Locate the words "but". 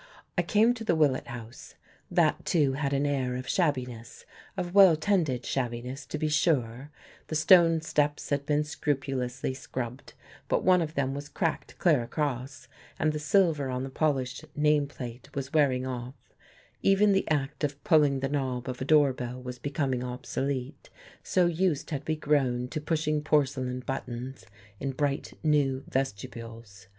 10.47-10.63